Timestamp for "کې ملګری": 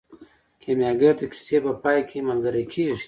2.09-2.63